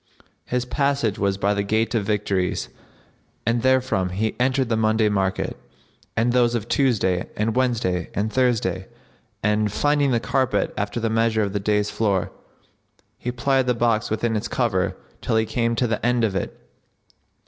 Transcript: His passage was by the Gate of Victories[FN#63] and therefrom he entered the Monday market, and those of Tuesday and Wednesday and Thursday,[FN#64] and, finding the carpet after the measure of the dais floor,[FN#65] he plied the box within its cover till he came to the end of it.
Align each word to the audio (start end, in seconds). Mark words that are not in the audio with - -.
His 0.45 0.65
passage 0.65 1.19
was 1.19 1.37
by 1.37 1.53
the 1.53 1.61
Gate 1.61 1.93
of 1.93 2.07
Victories[FN#63] 2.07 2.69
and 3.45 3.61
therefrom 3.61 4.09
he 4.09 4.35
entered 4.39 4.67
the 4.67 4.75
Monday 4.75 5.09
market, 5.09 5.55
and 6.17 6.33
those 6.33 6.55
of 6.55 6.67
Tuesday 6.67 7.29
and 7.37 7.55
Wednesday 7.55 8.09
and 8.15 8.33
Thursday,[FN#64] 8.33 8.87
and, 9.43 9.71
finding 9.71 10.09
the 10.09 10.19
carpet 10.19 10.73
after 10.75 10.99
the 10.99 11.11
measure 11.11 11.43
of 11.43 11.53
the 11.53 11.59
dais 11.59 11.91
floor,[FN#65] 11.91 12.31
he 13.19 13.31
plied 13.31 13.67
the 13.67 13.75
box 13.75 14.09
within 14.09 14.35
its 14.35 14.47
cover 14.47 14.97
till 15.21 15.35
he 15.35 15.45
came 15.45 15.75
to 15.75 15.85
the 15.85 16.03
end 16.03 16.23
of 16.23 16.33
it. 16.35 16.59